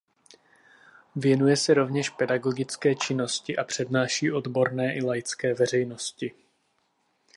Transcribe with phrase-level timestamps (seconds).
[1.15, 6.31] Věnuje se rovněž pedagogické činnosti a přednáší odborné i laické veřejnosti.